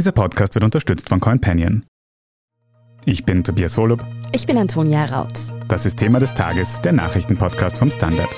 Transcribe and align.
Dieser 0.00 0.12
Podcast 0.12 0.54
wird 0.54 0.64
unterstützt 0.64 1.10
von 1.10 1.20
CoinPanion. 1.20 1.84
Ich 3.04 3.26
bin 3.26 3.44
Tobias 3.44 3.76
Holub. 3.76 4.02
Ich 4.32 4.46
bin 4.46 4.56
Antonia 4.56 5.04
Raut. 5.04 5.38
Das 5.68 5.84
ist 5.84 5.98
Thema 5.98 6.18
des 6.18 6.32
Tages, 6.32 6.80
der 6.80 6.92
Nachrichtenpodcast 6.92 7.76
vom 7.76 7.90
Standard. 7.90 8.30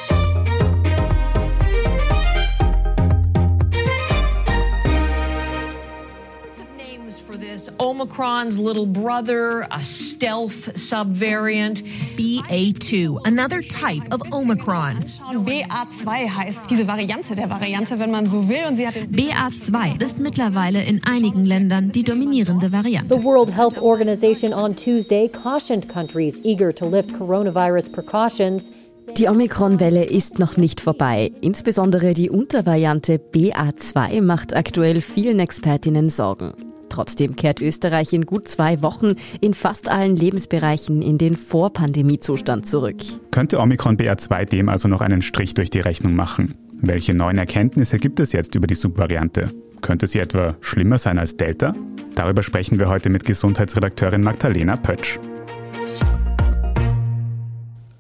Omicron's 8.02 8.58
little 8.58 8.86
brother, 8.86 9.68
a 9.70 9.84
stealth 9.84 10.76
subvariant. 10.76 11.82
BA2, 12.16 13.24
another 13.24 13.62
type 13.62 14.02
of 14.12 14.20
Omicron. 14.32 15.04
BA2 15.30 16.28
heißt 16.28 16.58
diese 16.68 16.88
Variante 16.88 17.36
der 17.36 17.48
Variante, 17.48 18.00
wenn 18.00 18.10
man 18.10 18.28
so 18.28 18.48
will. 18.48 18.64
Und 18.66 18.74
sie 18.74 18.88
hat 18.88 18.94
BA2 18.94 20.02
ist 20.02 20.18
mittlerweile 20.18 20.82
in 20.82 21.04
einigen 21.04 21.44
Ländern 21.44 21.92
die 21.92 22.02
dominierende 22.02 22.72
Variante. 22.72 23.14
The 23.14 23.22
World 23.22 23.54
Health 23.54 23.80
Organization 23.80 24.52
on 24.52 24.74
Tuesday 24.74 25.28
cautioned 25.28 25.88
countries 25.88 26.40
eager 26.42 26.74
to 26.74 26.88
lift 26.88 27.12
coronavirus 27.12 27.92
precautions. 27.92 28.72
Die 29.16 29.28
Omikron-Welle 29.28 30.04
ist 30.06 30.40
noch 30.40 30.56
nicht 30.56 30.80
vorbei. 30.80 31.30
Insbesondere 31.40 32.14
die 32.14 32.30
Untervariante 32.30 33.20
BA2 33.32 34.22
macht 34.22 34.56
aktuell 34.56 35.00
vielen 35.00 35.38
Expertinnen 35.38 36.08
Sorgen. 36.08 36.71
Trotzdem 36.92 37.36
kehrt 37.36 37.62
Österreich 37.62 38.12
in 38.12 38.26
gut 38.26 38.48
zwei 38.48 38.82
Wochen 38.82 39.14
in 39.40 39.54
fast 39.54 39.88
allen 39.90 40.14
Lebensbereichen 40.14 41.00
in 41.00 41.16
den 41.16 41.38
Vorpandemiezustand 41.38 42.68
zurück. 42.68 42.96
Könnte 43.30 43.60
Omikron 43.60 43.96
BA2 43.96 44.44
dem 44.44 44.68
also 44.68 44.88
noch 44.88 45.00
einen 45.00 45.22
Strich 45.22 45.54
durch 45.54 45.70
die 45.70 45.80
Rechnung 45.80 46.14
machen? 46.14 46.54
Welche 46.82 47.14
neuen 47.14 47.38
Erkenntnisse 47.38 47.98
gibt 47.98 48.20
es 48.20 48.32
jetzt 48.32 48.56
über 48.56 48.66
die 48.66 48.74
Subvariante? 48.74 49.54
Könnte 49.80 50.06
sie 50.06 50.18
etwa 50.18 50.54
schlimmer 50.60 50.98
sein 50.98 51.16
als 51.16 51.38
Delta? 51.38 51.74
Darüber 52.14 52.42
sprechen 52.42 52.78
wir 52.78 52.90
heute 52.90 53.08
mit 53.08 53.24
Gesundheitsredakteurin 53.24 54.22
Magdalena 54.22 54.76
Pötsch. 54.76 55.18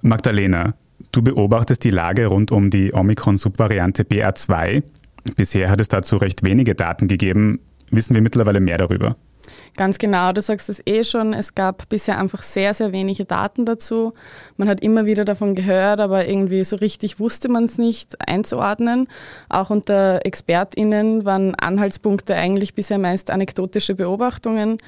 Magdalena, 0.02 0.74
du 1.12 1.22
beobachtest 1.22 1.82
die 1.84 1.90
Lage 1.90 2.26
rund 2.26 2.52
um 2.52 2.68
die 2.68 2.92
Omikron-Subvariante 2.92 4.02
BA2. 4.02 4.82
Bisher 5.34 5.70
hat 5.70 5.80
es 5.80 5.88
dazu 5.88 6.18
recht 6.18 6.44
wenige 6.44 6.74
Daten 6.74 7.08
gegeben 7.08 7.60
wissen 7.92 8.14
wir 8.14 8.22
mittlerweile 8.22 8.60
mehr 8.60 8.78
darüber. 8.78 9.16
Ganz 9.76 9.98
genau, 9.98 10.32
du 10.32 10.40
sagst 10.40 10.68
es 10.68 10.82
eh 10.86 11.02
schon. 11.02 11.32
Es 11.32 11.54
gab 11.54 11.88
bisher 11.88 12.18
einfach 12.18 12.42
sehr, 12.42 12.74
sehr 12.74 12.92
wenige 12.92 13.24
Daten 13.24 13.64
dazu. 13.64 14.12
Man 14.56 14.68
hat 14.68 14.80
immer 14.80 15.06
wieder 15.06 15.24
davon 15.24 15.54
gehört, 15.54 15.98
aber 16.00 16.28
irgendwie 16.28 16.64
so 16.64 16.76
richtig 16.76 17.18
wusste 17.18 17.48
man 17.48 17.64
es 17.64 17.78
nicht 17.78 18.16
einzuordnen. 18.28 19.08
Auch 19.48 19.70
unter 19.70 20.24
ExpertInnen 20.24 21.24
waren 21.24 21.54
Anhaltspunkte 21.54 22.34
eigentlich 22.34 22.74
bisher 22.74 22.98
meist 22.98 23.30
anekdotische 23.30 23.94
Beobachtungen. 23.94 24.78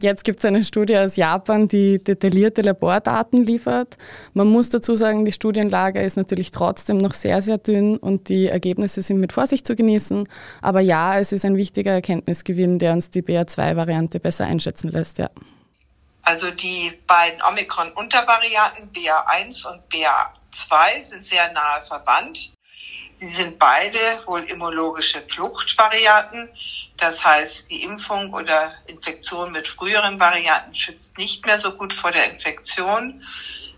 Jetzt 0.00 0.22
gibt 0.24 0.38
es 0.38 0.44
eine 0.44 0.62
Studie 0.62 0.96
aus 0.96 1.16
Japan, 1.16 1.66
die 1.66 1.98
detaillierte 1.98 2.62
Labordaten 2.62 3.44
liefert. 3.44 3.96
Man 4.32 4.46
muss 4.46 4.70
dazu 4.70 4.94
sagen, 4.94 5.24
die 5.24 5.32
Studienlage 5.32 6.00
ist 6.00 6.16
natürlich 6.16 6.52
trotzdem 6.52 6.98
noch 6.98 7.14
sehr, 7.14 7.42
sehr 7.42 7.58
dünn 7.58 7.96
und 7.96 8.28
die 8.28 8.46
Ergebnisse 8.46 9.02
sind 9.02 9.18
mit 9.18 9.32
Vorsicht 9.32 9.66
zu 9.66 9.74
genießen. 9.74 10.28
Aber 10.62 10.80
ja, 10.80 11.18
es 11.18 11.32
ist 11.32 11.44
ein 11.44 11.56
wichtiger 11.56 11.92
Erkenntnisgewinn, 11.92 12.78
der 12.78 12.92
uns 12.92 13.10
die 13.10 13.22
BA2-Variante 13.22 14.20
besser 14.20 14.46
einschätzen 14.46 14.92
lässt. 14.92 15.18
Ja. 15.18 15.30
Also 16.22 16.50
die 16.50 16.92
beiden 17.06 17.42
Omikron-Untervarianten 17.42 18.92
BA1 18.92 19.66
und 19.66 19.82
BA2 19.90 21.02
sind 21.02 21.26
sehr 21.26 21.52
nahe 21.52 21.84
verwandt. 21.88 22.52
Sie 23.20 23.26
sind 23.26 23.58
beide 23.58 24.22
wohl 24.26 24.44
immunologische 24.44 25.22
Fluchtvarianten. 25.22 26.48
Das 26.96 27.24
heißt, 27.24 27.68
die 27.68 27.82
Impfung 27.82 28.32
oder 28.32 28.74
Infektion 28.86 29.50
mit 29.50 29.66
früheren 29.66 30.20
Varianten 30.20 30.74
schützt 30.74 31.18
nicht 31.18 31.44
mehr 31.44 31.58
so 31.58 31.72
gut 31.72 31.92
vor 31.92 32.12
der 32.12 32.30
Infektion. 32.30 33.24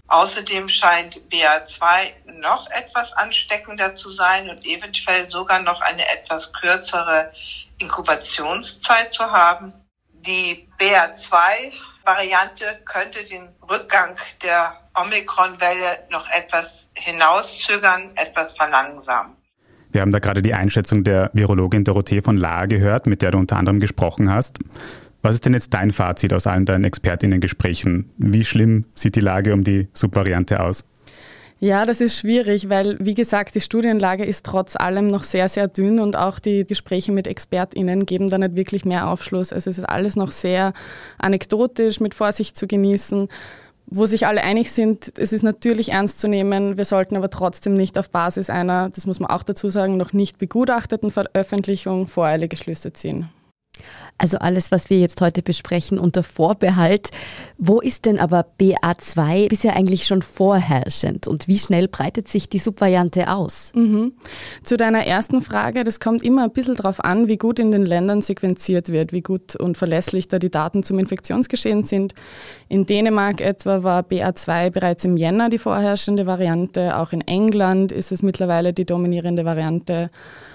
Außerdem 0.08 0.68
scheint 0.68 1.20
BA2 1.30 2.32
noch 2.40 2.68
etwas 2.70 3.12
ansteckender 3.12 3.94
zu 3.94 4.10
sein 4.10 4.50
und 4.50 4.66
eventuell 4.66 5.26
sogar 5.26 5.60
noch 5.60 5.80
eine 5.80 6.06
etwas 6.08 6.52
kürzere 6.52 7.32
Inkubationszeit 7.78 9.12
zu 9.12 9.30
haben. 9.30 9.72
Die 10.12 10.68
BA2-Variante 12.04 12.64
könnte 12.84 13.24
den 13.24 13.48
Rückgang 13.68 14.16
der 14.42 14.76
Omikron-Welle 14.94 16.04
noch 16.10 16.28
etwas 16.30 16.90
hinauszögern, 16.94 18.10
etwas 18.16 18.56
verlangsamen. 18.56 19.36
Wir 19.92 20.02
haben 20.02 20.12
da 20.12 20.20
gerade 20.20 20.42
die 20.42 20.54
Einschätzung 20.54 21.02
der 21.02 21.30
Virologin 21.32 21.84
Dorothee 21.84 22.20
von 22.20 22.36
Lahr 22.36 22.68
gehört, 22.68 23.06
mit 23.06 23.22
der 23.22 23.32
du 23.32 23.38
unter 23.38 23.56
anderem 23.56 23.80
gesprochen 23.80 24.32
hast. 24.32 24.58
Was 25.22 25.34
ist 25.34 25.44
denn 25.44 25.52
jetzt 25.52 25.74
dein 25.74 25.90
Fazit 25.90 26.32
aus 26.32 26.46
allen 26.46 26.64
deinen 26.64 26.84
Expertinnen-Gesprächen? 26.84 28.10
Wie 28.16 28.44
schlimm 28.44 28.86
sieht 28.94 29.16
die 29.16 29.20
Lage 29.20 29.52
um 29.52 29.64
die 29.64 29.88
Subvariante 29.92 30.60
aus? 30.60 30.84
Ja, 31.62 31.84
das 31.84 32.00
ist 32.00 32.16
schwierig, 32.16 32.71
weil, 32.71 32.97
wie 33.00 33.15
gesagt, 33.15 33.54
die 33.54 33.60
Studienlage 33.60 34.25
ist 34.25 34.47
trotz 34.47 34.76
allem 34.76 35.09
noch 35.09 35.25
sehr, 35.25 35.47
sehr 35.47 35.69
dünn 35.69 36.00
und 36.00 36.16
auch 36.16 36.38
die 36.38 36.65
Gespräche 36.65 37.12
mit 37.12 37.26
ExpertInnen 37.26 38.06
geben 38.06 38.31
da 38.31 38.38
nicht 38.38 38.56
wirklich 38.56 38.87
mehr 38.87 39.09
Aufschluss. 39.09 39.53
Also 39.53 39.69
es 39.69 39.76
ist 39.76 39.84
alles 39.84 40.16
noch 40.16 40.31
sehr 40.32 40.72
anekdotisch, 41.19 42.00
mit 42.00 42.15
Vorsicht 42.15 42.56
zu 42.56 42.66
genießen 42.66 43.28
wo 43.93 44.06
sich 44.06 44.26
alle 44.26 44.43
einig 44.43 44.71
sind, 44.71 45.12
es 45.19 45.32
ist 45.32 45.43
natürlich 45.43 45.91
ernst 45.91 46.21
zu 46.21 46.28
nehmen, 46.28 46.76
wir 46.76 46.84
sollten 46.84 47.16
aber 47.16 47.28
trotzdem 47.28 47.75
nicht 47.75 47.98
auf 47.98 48.09
Basis 48.09 48.48
einer, 48.48 48.88
das 48.88 49.04
muss 49.04 49.19
man 49.19 49.31
auch 49.31 49.42
dazu 49.42 49.69
sagen, 49.69 49.97
noch 49.97 50.12
nicht 50.12 50.38
begutachteten 50.38 51.10
Veröffentlichung 51.10 52.06
voreilige 52.06 52.56
Schlüsse 52.56 52.92
ziehen. 52.92 53.28
Also 54.20 54.36
alles, 54.36 54.70
was 54.70 54.91
wir 54.91 54.98
jetzt 54.98 55.22
heute 55.22 55.41
besprechen, 55.41 55.98
unter 55.98 56.22
Vorbehalt. 56.22 57.08
Wo 57.56 57.81
ist 57.81 58.04
denn 58.04 58.20
aber 58.20 58.44
BA2 58.60 59.48
bisher 59.48 59.75
eigentlich 59.75 60.06
schon 60.06 60.20
vorherrschend 60.20 61.26
und 61.26 61.48
wie 61.48 61.58
schnell 61.58 61.88
breitet 61.88 62.28
sich 62.28 62.50
die 62.50 62.59
Subvariante 62.59 63.32
aus? 63.32 63.72
Mhm. 63.75 64.12
Zu 64.62 64.76
deiner 64.76 65.06
ersten 65.06 65.41
Frage, 65.41 65.84
das 65.84 66.00
kommt 66.00 66.22
immer 66.22 66.44
ein 66.44 66.53
bisschen 66.53 66.75
darauf 66.75 67.03
an, 67.03 67.28
wie 67.28 67.38
gut 67.38 67.59
in 67.59 67.72
den 67.72 67.86
Ländern 67.86 68.20
sequenziert 68.20 68.91
wird, 68.91 69.14
wie 69.14 69.22
gut 69.22 69.56
und 69.56 69.78
verlässlich 69.78 70.28
da 70.28 70.38
die 70.38 70.50
Daten 70.50 70.82
zum 70.82 70.98
Infektionsgeschehen 70.98 71.82
sind. 71.82 72.12
In 72.69 72.84
Dänemark 72.84 73.41
etwa 73.41 73.82
war 73.82 74.03
BA2 74.03 74.69
bereits 74.69 75.03
im 75.06 75.16
Jänner 75.16 75.48
die 75.48 75.56
vorherrschende 75.56 76.26
Variante, 76.26 76.98
auch 76.98 77.14
in 77.14 77.22
England 77.22 77.91
ist 77.91 78.12
es 78.12 78.22
mittlerweile 78.22 78.75
die 78.75 78.84
dominierende 78.84 79.47
Variante. 79.47 80.10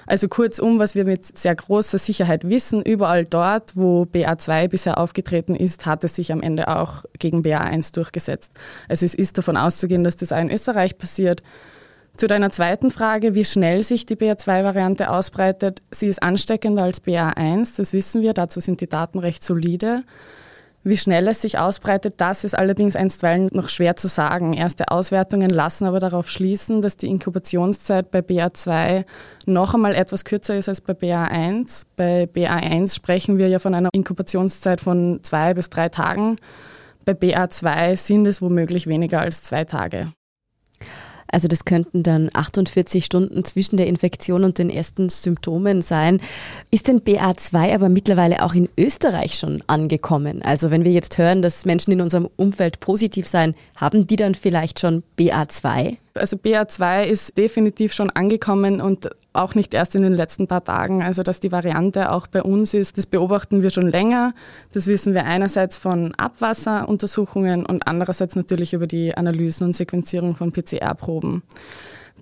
Also 0.08 0.28
kurzum, 0.28 0.78
was 0.78 0.94
wir 0.94 1.04
mit 1.04 1.38
sehr 1.38 1.56
großer 1.56 1.98
Sicherheit 1.98 2.48
wissen, 2.48 2.84
überall 2.84 3.26
dort, 3.26 3.55
wo 3.76 4.04
BA2 4.04 4.68
bisher 4.68 4.98
aufgetreten 4.98 5.56
ist, 5.56 5.86
hat 5.86 6.04
es 6.04 6.16
sich 6.16 6.32
am 6.32 6.42
Ende 6.42 6.68
auch 6.68 7.06
gegen 7.20 7.42
BA1 7.42 7.94
durchgesetzt. 7.94 8.54
Also 8.88 9.06
es 9.06 9.16
ist 9.16 9.38
davon 9.38 9.58
auszugehen, 9.58 10.04
dass 10.04 10.16
das 10.16 10.32
auch 10.32 10.40
in 10.40 10.52
Österreich 10.52 10.98
passiert. 10.98 11.42
Zu 12.18 12.28
deiner 12.28 12.50
zweiten 12.50 12.92
Frage, 12.92 13.36
wie 13.36 13.44
schnell 13.44 13.84
sich 13.84 14.06
die 14.06 14.16
BA2-Variante 14.16 15.10
ausbreitet. 15.10 15.82
Sie 15.92 16.08
ist 16.08 16.24
ansteckender 16.24 16.84
als 16.84 17.04
BA1, 17.04 17.76
das 17.78 17.92
wissen 17.92 18.22
wir, 18.22 18.34
dazu 18.34 18.62
sind 18.62 18.80
die 18.80 18.88
Daten 18.88 19.20
recht 19.20 19.44
solide. 19.44 20.04
Wie 20.88 20.98
schnell 20.98 21.28
es 21.28 21.42
sich 21.42 21.58
ausbreitet, 21.58 22.14
das 22.18 22.44
ist 22.44 22.56
allerdings 22.56 22.96
einstweilen 22.96 23.50
noch 23.52 23.70
schwer 23.70 23.96
zu 23.96 24.08
sagen. 24.08 24.54
Erste 24.54 24.90
Auswertungen 24.90 25.50
lassen 25.50 25.86
aber 25.86 25.98
darauf 25.98 26.30
schließen, 26.30 26.84
dass 26.84 26.96
die 26.96 27.08
Inkubationszeit 27.08 28.12
bei 28.12 28.20
BA2 28.20 29.04
noch 29.48 29.74
einmal 29.74 29.96
etwas 29.96 30.26
kürzer 30.26 30.56
ist 30.56 30.70
als 30.70 30.82
bei 30.82 30.94
BA1. 30.94 31.88
Bei 31.96 32.26
BA1 32.26 32.94
sprechen 32.94 33.40
wir 33.40 33.48
ja 33.48 33.58
von 33.58 33.74
einer 33.74 33.90
Inkubationszeit 33.94 34.80
von 34.80 35.22
zwei 35.24 35.56
bis 35.56 35.72
drei 35.72 35.90
Tagen. 35.90 36.36
Bei 37.04 37.14
BA2 37.14 37.96
sind 37.96 38.28
es 38.28 38.40
womöglich 38.44 38.86
weniger 38.86 39.22
als 39.22 39.42
zwei 39.42 39.64
Tage. 39.64 40.14
Also 41.36 41.50
das 41.50 41.66
könnten 41.66 42.02
dann 42.02 42.30
48 42.34 43.04
Stunden 43.04 43.44
zwischen 43.44 43.76
der 43.76 43.88
Infektion 43.88 44.46
und 44.46 44.58
den 44.58 44.70
ersten 44.70 45.10
Symptomen 45.10 45.82
sein. 45.82 46.22
Ist 46.72 46.88
denn 46.88 47.02
BA2 47.02 47.76
aber 47.76 47.90
mittlerweile 47.90 48.42
auch 48.42 48.54
in 48.54 48.70
Österreich 48.78 49.36
schon 49.36 49.62
angekommen? 49.68 50.42
Also 50.44 50.72
wenn 50.72 50.86
wir 50.86 50.94
jetzt 50.94 51.18
hören, 51.18 51.42
dass 51.42 51.66
Menschen 51.66 51.92
in 51.92 52.00
unserem 52.00 52.30
Umfeld 52.38 52.80
positiv 52.80 53.28
seien, 53.28 53.54
haben 53.76 54.08
die 54.08 54.16
dann 54.16 54.34
vielleicht 54.34 54.80
schon 54.80 55.04
BA2? 55.20 55.98
Also 56.18 56.38
BA2 56.38 57.04
ist 57.04 57.38
definitiv 57.38 57.94
schon 57.94 58.10
angekommen 58.10 58.80
und 58.80 59.10
auch 59.34 59.54
nicht 59.54 59.74
erst 59.74 59.96
in 59.96 60.02
den 60.02 60.14
letzten 60.14 60.48
paar 60.48 60.64
Tagen. 60.64 61.04
Also 61.04 61.24
dass 61.24 61.42
die 61.42 61.52
Variante 61.52 62.12
auch 62.12 62.28
bei 62.28 62.42
uns 62.42 62.74
ist, 62.74 62.98
das 62.98 63.06
beobachten 63.06 63.62
wir 63.62 63.70
schon 63.70 63.90
länger. 63.90 64.34
Das 64.74 64.88
wissen 64.88 65.14
wir 65.14 65.26
einerseits 65.26 65.78
von 65.78 66.16
Abwasseruntersuchungen 66.16 67.66
und 67.66 67.86
andererseits 67.86 68.36
natürlich 68.38 68.74
über 68.74 68.88
die 68.88 69.16
Analysen 69.16 69.68
und 69.68 69.76
Sequenzierung 69.76 70.36
von 70.36 70.54
PCR-Proben. 70.54 71.44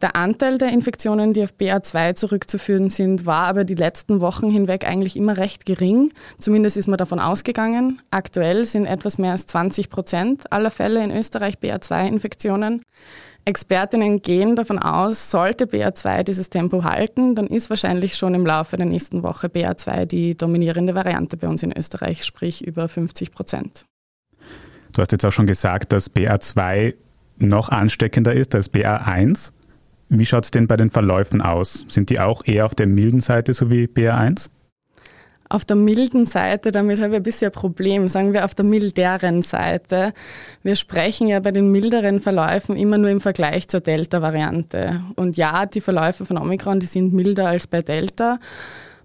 Der 0.01 0.15
Anteil 0.15 0.57
der 0.57 0.69
Infektionen, 0.69 1.33
die 1.33 1.43
auf 1.43 1.53
BA2 1.57 2.15
zurückzuführen 2.15 2.89
sind, 2.89 3.25
war 3.25 3.45
aber 3.45 3.63
die 3.63 3.75
letzten 3.75 4.19
Wochen 4.21 4.49
hinweg 4.49 4.87
eigentlich 4.87 5.15
immer 5.15 5.37
recht 5.37 5.65
gering. 5.65 6.11
Zumindest 6.39 6.77
ist 6.77 6.87
man 6.87 6.97
davon 6.97 7.19
ausgegangen. 7.19 8.01
Aktuell 8.09 8.65
sind 8.65 8.85
etwas 8.85 9.17
mehr 9.17 9.31
als 9.31 9.45
20 9.45 9.89
Prozent 9.89 10.51
aller 10.51 10.71
Fälle 10.71 11.03
in 11.03 11.11
Österreich 11.11 11.55
BA2-Infektionen. 11.61 12.81
Expertinnen 13.45 14.21
gehen 14.21 14.55
davon 14.55 14.79
aus, 14.79 15.29
sollte 15.29 15.65
BA2 15.65 16.23
dieses 16.23 16.49
Tempo 16.49 16.85
halten, 16.85 17.35
dann 17.35 17.47
ist 17.47 17.69
wahrscheinlich 17.69 18.15
schon 18.15 18.33
im 18.35 18.45
Laufe 18.45 18.77
der 18.77 18.85
nächsten 18.85 19.21
Woche 19.21 19.47
BA2 19.47 20.05
die 20.05 20.37
dominierende 20.37 20.95
Variante 20.95 21.35
bei 21.35 21.49
uns 21.49 21.61
in 21.61 21.77
Österreich, 21.77 22.23
sprich 22.23 22.65
über 22.65 22.87
50 22.87 23.31
Prozent. 23.31 23.85
Du 24.93 25.01
hast 25.01 25.11
jetzt 25.11 25.25
auch 25.25 25.31
schon 25.31 25.47
gesagt, 25.47 25.91
dass 25.91 26.13
BA2 26.13 26.93
noch 27.37 27.69
ansteckender 27.69 28.33
ist 28.33 28.55
als 28.55 28.71
BA1. 28.71 29.51
Wie 30.07 30.25
schaut 30.25 30.45
es 30.45 30.51
denn 30.51 30.67
bei 30.67 30.77
den 30.77 30.89
Verläufen 30.89 31.41
aus? 31.41 31.85
Sind 31.89 32.09
die 32.09 32.19
auch 32.19 32.45
eher 32.45 32.65
auf 32.65 32.75
der 32.75 32.87
milden 32.87 33.19
Seite, 33.19 33.53
so 33.53 33.69
wie 33.69 33.85
BA1? 33.85 34.49
Auf 35.53 35.65
der 35.65 35.75
milden 35.75 36.25
Seite, 36.25 36.71
damit 36.71 36.99
habe 36.99 37.09
ich 37.09 37.17
ein 37.17 37.21
bisschen 37.21 37.49
ein 37.49 37.51
Problem, 37.51 38.07
sagen 38.07 38.33
wir 38.33 38.43
auf 38.43 38.55
der 38.55 38.65
milderen 38.65 39.43
Seite. 39.43 40.11
Wir 40.63 40.75
sprechen 40.75 41.27
ja 41.27 41.39
bei 41.41 41.51
den 41.51 41.71
milderen 41.71 42.21
Verläufen 42.21 42.75
immer 42.75 42.97
nur 42.97 43.11
im 43.11 43.21
Vergleich 43.21 43.67
zur 43.67 43.79
Delta-Variante. 43.79 45.01
Und 45.15 45.37
ja, 45.37 45.67
die 45.67 45.81
Verläufe 45.81 46.25
von 46.25 46.39
Omikron, 46.39 46.79
die 46.79 46.87
sind 46.87 47.13
milder 47.13 47.49
als 47.49 47.67
bei 47.67 47.83
Delta. 47.83 48.39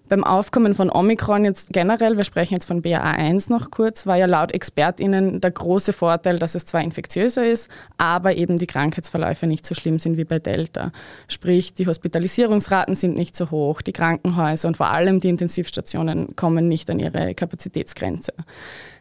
Beim 0.08 0.24
Aufkommen 0.24 0.74
von 0.74 0.90
Omikron 0.90 1.44
jetzt 1.44 1.70
generell, 1.74 2.16
wir 2.16 2.24
sprechen 2.24 2.54
jetzt 2.54 2.64
von 2.64 2.80
BA1 2.80 3.52
noch 3.52 3.70
kurz, 3.70 4.06
war 4.06 4.16
ja 4.16 4.24
laut 4.24 4.54
ExpertInnen 4.54 5.42
der 5.42 5.50
große 5.50 5.92
Vorteil, 5.92 6.38
dass 6.38 6.54
es 6.54 6.64
zwar 6.64 6.80
infektiöser 6.82 7.46
ist, 7.46 7.68
aber 7.98 8.34
eben 8.34 8.56
die 8.56 8.66
Krankheitsverläufe 8.66 9.46
nicht 9.46 9.66
so 9.66 9.74
schlimm 9.74 9.98
sind 9.98 10.16
wie 10.16 10.24
bei 10.24 10.38
Delta. 10.38 10.92
Sprich, 11.28 11.74
die 11.74 11.86
Hospitalisierungsraten 11.86 12.96
sind 12.96 13.16
nicht 13.16 13.36
so 13.36 13.50
hoch, 13.50 13.82
die 13.82 13.92
Krankenhäuser 13.92 14.68
und 14.68 14.78
vor 14.78 14.88
allem 14.88 15.20
die 15.20 15.28
Intensivstationen 15.28 16.34
kommen 16.36 16.68
nicht 16.68 16.88
an 16.88 17.00
ihre 17.00 17.34
Kapazitätsgrenze. 17.34 18.32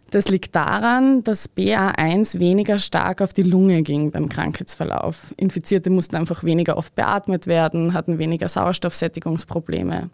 Das 0.10 0.28
liegt 0.28 0.58
daran, 0.58 1.24
dass 1.24 1.56
BA1 1.56 2.40
weniger 2.40 2.80
stark 2.80 3.22
auf 3.22 3.34
die 3.34 3.44
Lunge 3.44 3.82
ging 3.82 4.12
beim 4.12 4.28
Krankheitsverlauf. 4.28 5.34
Infizierte 5.38 5.90
mussten 5.90 6.18
einfach 6.18 6.44
weniger 6.44 6.76
oft 6.76 6.96
beatmet 6.96 7.48
werden, 7.48 7.94
hatten 7.94 8.18
weniger 8.18 8.50
Sauerstoffsättigungsprobleme. 8.50 10.10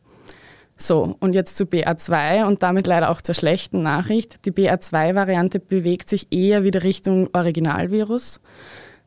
So, 0.75 1.15
und 1.19 1.33
jetzt 1.33 1.55
zu 1.55 1.65
BA2 1.65 2.45
und 2.45 2.63
damit 2.63 2.87
leider 2.87 3.09
auch 3.09 3.21
zur 3.21 3.35
schlechten 3.35 3.83
Nachricht. 3.83 4.45
Die 4.45 4.51
BA2-Variante 4.51 5.59
bewegt 5.59 6.09
sich 6.09 6.27
eher 6.31 6.63
wieder 6.63 6.83
Richtung 6.83 7.29
Originalvirus. 7.33 8.39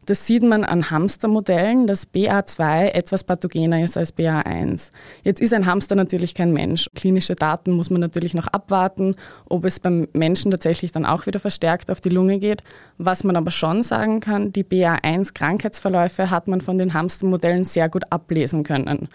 Das 0.06 0.24
sieht 0.24 0.44
man 0.44 0.62
an 0.62 0.92
Hamstermodellen, 0.92 1.88
dass 1.88 2.06
BA2 2.12 2.92
etwas 2.92 3.24
pathogener 3.24 3.82
ist 3.82 3.96
als 3.96 4.16
BA1. 4.16 4.92
Jetzt 5.24 5.40
ist 5.40 5.52
ein 5.52 5.66
Hamster 5.66 5.96
natürlich 5.96 6.32
kein 6.32 6.52
Mensch. 6.52 6.88
Klinische 6.94 7.34
Daten 7.34 7.72
muss 7.72 7.90
man 7.90 8.00
natürlich 8.00 8.32
noch 8.32 8.46
abwarten, 8.46 9.16
ob 9.48 9.64
es 9.64 9.80
beim 9.80 10.06
Menschen 10.12 10.52
tatsächlich 10.52 10.92
dann 10.92 11.04
auch 11.04 11.26
wieder 11.26 11.40
verstärkt 11.40 11.90
auf 11.90 12.00
die 12.00 12.08
Lunge 12.08 12.38
geht. 12.38 12.62
Was 12.98 13.24
man 13.24 13.34
aber 13.34 13.50
schon 13.50 13.82
sagen 13.82 14.20
kann, 14.20 14.52
die 14.52 14.62
BA1-Krankheitsverläufe 14.62 16.30
hat 16.30 16.46
man 16.46 16.60
von 16.60 16.78
den 16.78 16.94
Hamstermodellen 16.94 17.64
sehr 17.64 17.88
gut 17.88 18.04
ablesen 18.10 18.62
können. 18.62 19.08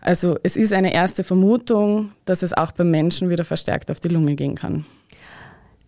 Also 0.00 0.36
es 0.42 0.56
ist 0.56 0.72
eine 0.72 0.94
erste 0.94 1.24
Vermutung, 1.24 2.12
dass 2.24 2.42
es 2.42 2.52
auch 2.52 2.72
beim 2.72 2.90
Menschen 2.90 3.28
wieder 3.30 3.44
verstärkt 3.44 3.90
auf 3.90 4.00
die 4.00 4.08
Lunge 4.08 4.34
gehen 4.34 4.54
kann. 4.54 4.84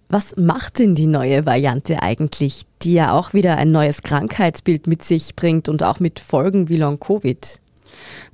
Was 0.08 0.36
macht 0.36 0.78
denn 0.78 0.94
die 0.94 1.06
neue 1.06 1.44
Variante 1.44 2.02
eigentlich, 2.02 2.62
die 2.82 2.94
ja 2.94 3.12
auch 3.12 3.34
wieder 3.34 3.58
ein 3.58 3.68
neues 3.68 4.02
Krankheitsbild 4.02 4.86
mit 4.86 5.04
sich 5.04 5.36
bringt 5.36 5.68
und 5.68 5.82
auch 5.82 6.00
mit 6.00 6.18
Folgen 6.18 6.70
wie 6.70 6.78
Long-Covid? 6.78 7.60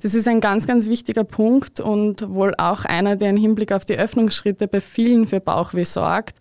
Das 0.01 0.13
ist 0.13 0.27
ein 0.27 0.39
ganz, 0.41 0.67
ganz 0.67 0.87
wichtiger 0.87 1.23
Punkt 1.23 1.79
und 1.79 2.29
wohl 2.29 2.53
auch 2.57 2.85
einer, 2.85 3.15
der 3.15 3.31
im 3.31 3.37
Hinblick 3.37 3.71
auf 3.71 3.83
die 3.83 3.97
Öffnungsschritte 3.97 4.67
bei 4.67 4.79
vielen 4.79 5.27
für 5.27 5.39
Bauchweh 5.39 5.83
sorgt 5.83 6.35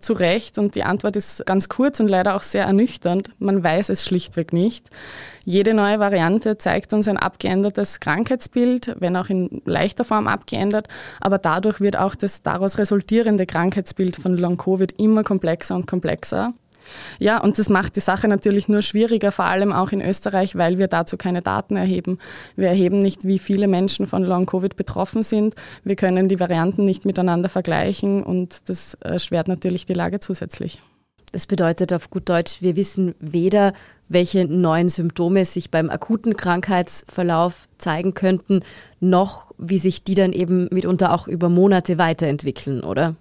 zu 0.00 0.12
Recht? 0.12 0.58
Und 0.58 0.74
die 0.74 0.84
Antwort 0.84 1.16
ist 1.16 1.44
ganz 1.46 1.68
kurz 1.68 2.00
und 2.00 2.08
leider 2.08 2.36
auch 2.36 2.42
sehr 2.42 2.64
ernüchternd. 2.64 3.30
Man 3.38 3.62
weiß 3.62 3.88
es 3.88 4.04
schlichtweg 4.04 4.52
nicht. 4.52 4.88
Jede 5.44 5.74
neue 5.74 5.98
Variante 5.98 6.58
zeigt 6.58 6.92
uns 6.92 7.08
ein 7.08 7.16
abgeändertes 7.16 8.00
Krankheitsbild, 8.00 8.96
wenn 8.98 9.16
auch 9.16 9.30
in 9.30 9.62
leichter 9.64 10.04
Form 10.04 10.26
abgeändert, 10.26 10.88
aber 11.20 11.38
dadurch 11.38 11.80
wird 11.80 11.96
auch 11.96 12.14
das 12.14 12.42
daraus 12.42 12.78
resultierende 12.78 13.46
Krankheitsbild 13.46 14.16
von 14.16 14.36
Long-Covid 14.36 14.94
immer 14.98 15.24
komplexer 15.24 15.74
und 15.74 15.86
komplexer. 15.86 16.52
Ja, 17.18 17.40
und 17.40 17.58
das 17.58 17.68
macht 17.68 17.96
die 17.96 18.00
Sache 18.00 18.28
natürlich 18.28 18.68
nur 18.68 18.82
schwieriger, 18.82 19.32
vor 19.32 19.46
allem 19.46 19.72
auch 19.72 19.92
in 19.92 20.00
Österreich, 20.00 20.56
weil 20.56 20.78
wir 20.78 20.88
dazu 20.88 21.16
keine 21.16 21.42
Daten 21.42 21.76
erheben. 21.76 22.18
Wir 22.56 22.68
erheben 22.68 22.98
nicht, 22.98 23.26
wie 23.26 23.38
viele 23.38 23.68
Menschen 23.68 24.06
von 24.06 24.22
Long-Covid 24.22 24.76
betroffen 24.76 25.22
sind. 25.22 25.54
Wir 25.84 25.96
können 25.96 26.28
die 26.28 26.40
Varianten 26.40 26.84
nicht 26.84 27.04
miteinander 27.04 27.48
vergleichen 27.48 28.22
und 28.22 28.68
das 28.68 28.94
erschwert 28.94 29.48
natürlich 29.48 29.86
die 29.86 29.94
Lage 29.94 30.20
zusätzlich. 30.20 30.80
Das 31.32 31.46
bedeutet 31.46 31.92
auf 31.92 32.10
gut 32.10 32.28
Deutsch, 32.28 32.60
wir 32.60 32.74
wissen 32.74 33.14
weder, 33.20 33.72
welche 34.08 34.46
neuen 34.46 34.88
Symptome 34.88 35.44
sich 35.44 35.70
beim 35.70 35.88
akuten 35.88 36.36
Krankheitsverlauf 36.36 37.68
zeigen 37.78 38.14
könnten, 38.14 38.62
noch 38.98 39.52
wie 39.56 39.78
sich 39.78 40.02
die 40.02 40.16
dann 40.16 40.32
eben 40.32 40.68
mitunter 40.72 41.14
auch 41.14 41.28
über 41.28 41.48
Monate 41.48 41.98
weiterentwickeln, 41.98 42.82
oder? 42.82 43.14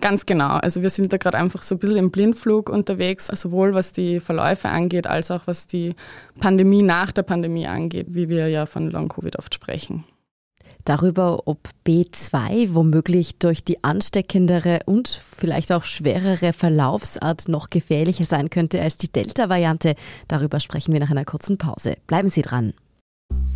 Ganz 0.00 0.26
genau. 0.26 0.50
Also 0.50 0.82
wir 0.82 0.90
sind 0.90 1.12
da 1.12 1.16
gerade 1.16 1.38
einfach 1.38 1.62
so 1.62 1.74
ein 1.74 1.78
bisschen 1.78 1.96
im 1.96 2.10
Blindflug 2.10 2.68
unterwegs, 2.68 3.28
sowohl 3.28 3.74
was 3.74 3.92
die 3.92 4.20
Verläufe 4.20 4.68
angeht, 4.68 5.06
als 5.06 5.30
auch 5.30 5.46
was 5.46 5.66
die 5.66 5.94
Pandemie 6.38 6.82
nach 6.82 7.12
der 7.12 7.22
Pandemie 7.22 7.66
angeht, 7.66 8.08
wie 8.10 8.28
wir 8.28 8.48
ja 8.48 8.66
von 8.66 8.90
Long-Covid 8.90 9.38
oft 9.38 9.54
sprechen. 9.54 10.04
Darüber, 10.84 11.48
ob 11.48 11.58
B2 11.84 12.74
womöglich 12.74 13.40
durch 13.40 13.64
die 13.64 13.82
ansteckendere 13.82 14.80
und 14.86 15.08
vielleicht 15.08 15.72
auch 15.72 15.82
schwerere 15.82 16.52
Verlaufsart 16.52 17.48
noch 17.48 17.70
gefährlicher 17.70 18.24
sein 18.24 18.50
könnte 18.50 18.80
als 18.80 18.96
die 18.96 19.10
Delta-Variante, 19.10 19.96
darüber 20.28 20.60
sprechen 20.60 20.92
wir 20.92 21.00
nach 21.00 21.10
einer 21.10 21.24
kurzen 21.24 21.58
Pause. 21.58 21.96
Bleiben 22.06 22.28
Sie 22.28 22.42
dran. 22.42 22.72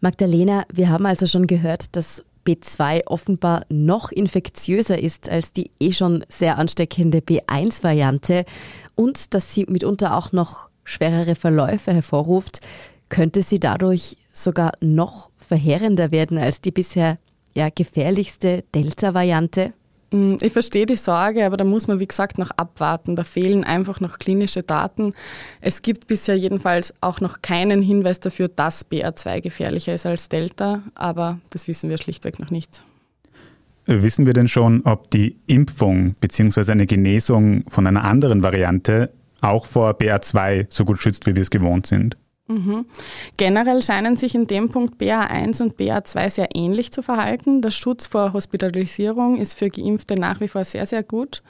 Magdalena, 0.00 0.64
wir 0.72 0.88
haben 0.88 1.06
also 1.06 1.26
schon 1.26 1.46
gehört, 1.46 1.94
dass 1.94 2.24
B2 2.46 3.06
offenbar 3.06 3.64
noch 3.68 4.10
infektiöser 4.10 4.98
ist 4.98 5.28
als 5.28 5.52
die 5.52 5.70
eh 5.78 5.92
schon 5.92 6.24
sehr 6.28 6.58
ansteckende 6.58 7.18
B1-Variante 7.18 8.44
und 8.94 9.34
dass 9.34 9.54
sie 9.54 9.66
mitunter 9.68 10.16
auch 10.16 10.32
noch 10.32 10.70
schwerere 10.84 11.34
Verläufe 11.34 11.92
hervorruft, 11.92 12.60
könnte 13.10 13.42
sie 13.42 13.60
dadurch 13.60 14.16
sogar 14.32 14.72
noch 14.80 15.28
verheerender 15.38 16.10
werden 16.10 16.38
als 16.38 16.60
die 16.60 16.70
bisher 16.70 17.18
ja, 17.54 17.68
gefährlichste 17.68 18.64
Delta-Variante? 18.74 19.74
Mm, 20.12 20.36
ich 20.40 20.52
verstehe 20.52 20.86
die 20.86 20.96
Sorge, 20.96 21.46
aber 21.46 21.56
da 21.56 21.64
muss 21.64 21.86
man, 21.86 22.00
wie 22.00 22.06
gesagt, 22.06 22.38
noch 22.38 22.50
abwarten. 22.52 23.16
Da 23.16 23.24
fehlen 23.24 23.64
einfach 23.64 24.00
noch 24.00 24.18
klinische 24.18 24.62
Daten. 24.62 25.14
Es 25.60 25.82
gibt 25.82 26.06
bisher 26.06 26.36
jedenfalls 26.36 26.94
auch 27.00 27.20
noch 27.20 27.42
keinen 27.42 27.82
Hinweis 27.82 28.20
dafür, 28.20 28.48
dass 28.48 28.90
BA2 28.90 29.40
gefährlicher 29.40 29.94
ist 29.94 30.06
als 30.06 30.28
Delta, 30.28 30.82
aber 30.94 31.38
das 31.50 31.68
wissen 31.68 31.90
wir 31.90 31.98
schlichtweg 31.98 32.38
noch 32.38 32.50
nicht. 32.50 32.82
Wissen 33.86 34.26
wir 34.26 34.34
denn 34.34 34.48
schon, 34.48 34.82
ob 34.82 35.10
die 35.10 35.36
Impfung 35.46 36.14
bzw. 36.20 36.70
eine 36.70 36.86
Genesung 36.86 37.64
von 37.68 37.86
einer 37.86 38.04
anderen 38.04 38.42
Variante 38.42 39.10
auch 39.40 39.66
vor 39.66 39.92
BA2 39.92 40.66
so 40.68 40.84
gut 40.84 40.98
schützt, 40.98 41.26
wie 41.26 41.34
wir 41.34 41.42
es 41.42 41.50
gewohnt 41.50 41.86
sind? 41.86 42.16
Mhm. 42.50 42.86
Generell 43.36 43.80
scheinen 43.80 44.16
sich 44.16 44.34
in 44.34 44.48
dem 44.48 44.70
Punkt 44.70 45.00
BA1 45.00 45.62
und 45.62 45.76
BA2 45.76 46.30
sehr 46.30 46.48
ähnlich 46.52 46.90
zu 46.90 47.00
verhalten. 47.00 47.62
Der 47.62 47.70
Schutz 47.70 48.08
vor 48.08 48.32
Hospitalisierung 48.32 49.36
ist 49.36 49.54
für 49.54 49.68
Geimpfte 49.68 50.16
nach 50.16 50.40
wie 50.40 50.48
vor 50.48 50.64
sehr, 50.64 50.84
sehr 50.84 51.04
gut. 51.04 51.44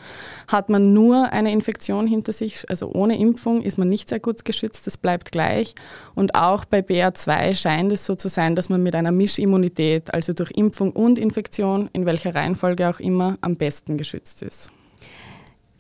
Hat 0.47 0.69
man 0.69 0.93
nur 0.93 1.33
eine 1.33 1.53
Infektion 1.53 2.07
hinter 2.07 2.33
sich, 2.33 2.69
also 2.69 2.93
ohne 2.93 3.19
Impfung, 3.19 3.63
ist 3.63 3.79
man 3.79 3.89
nicht 3.89 4.11
sehr 4.11 4.21
gut 4.21 4.45
geschützt, 4.45 4.87
das 4.87 4.99
bleibt 4.99 5.33
gleich. 5.33 5.75
Und 6.15 6.35
auch 6.35 6.67
bei 6.67 6.81
BA2 6.81 7.55
scheint 7.55 7.93
es 7.93 8.05
so 8.05 8.15
zu 8.15 8.29
sein, 8.29 8.55
dass 8.55 8.69
man 8.69 8.83
mit 8.83 8.95
einer 8.95 9.13
Mischimmunität, 9.13 10.13
also 10.13 10.35
durch 10.35 10.51
Impfung 10.51 10.93
und 10.93 11.19
Infektion, 11.19 11.89
in 11.95 12.05
welcher 12.05 12.35
Reihenfolge 12.35 12.91
auch 12.91 13.01
immer, 13.01 13.39
am 13.41 13.57
besten 13.57 13.97
geschützt 13.97 14.43
ist. 14.43 14.71